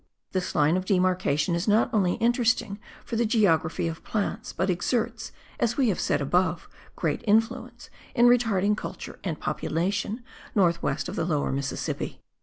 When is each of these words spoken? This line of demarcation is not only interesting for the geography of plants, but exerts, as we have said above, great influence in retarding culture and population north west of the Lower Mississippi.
This 0.31 0.55
line 0.55 0.77
of 0.77 0.85
demarcation 0.85 1.53
is 1.53 1.67
not 1.67 1.93
only 1.93 2.13
interesting 2.15 2.79
for 3.05 3.17
the 3.17 3.23
geography 3.23 3.87
of 3.87 4.03
plants, 4.03 4.51
but 4.51 4.67
exerts, 4.67 5.31
as 5.59 5.77
we 5.77 5.89
have 5.89 5.99
said 5.99 6.21
above, 6.21 6.67
great 6.95 7.21
influence 7.27 7.91
in 8.15 8.25
retarding 8.25 8.75
culture 8.75 9.19
and 9.23 9.39
population 9.39 10.23
north 10.55 10.81
west 10.81 11.07
of 11.07 11.15
the 11.15 11.25
Lower 11.25 11.51
Mississippi. 11.51 12.19